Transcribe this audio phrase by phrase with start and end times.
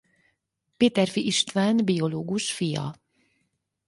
[0.77, 2.95] Péterfi István biológus fia.